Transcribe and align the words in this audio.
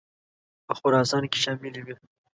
په 0.65 0.73
خراسان 0.79 1.23
کې 1.31 1.37
شاملي 1.43 1.81
وې. 1.83 1.95